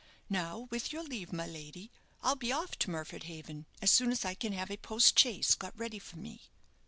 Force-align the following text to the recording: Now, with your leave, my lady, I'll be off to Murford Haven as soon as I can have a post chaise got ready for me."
Now, 0.31 0.67
with 0.71 0.91
your 0.91 1.03
leave, 1.03 1.31
my 1.31 1.45
lady, 1.45 1.91
I'll 2.23 2.35
be 2.35 2.51
off 2.51 2.75
to 2.79 2.89
Murford 2.89 3.25
Haven 3.25 3.67
as 3.83 3.91
soon 3.91 4.09
as 4.11 4.25
I 4.25 4.33
can 4.33 4.51
have 4.53 4.71
a 4.71 4.77
post 4.77 5.19
chaise 5.19 5.53
got 5.53 5.77
ready 5.77 5.99
for 5.99 6.17
me." 6.17 6.49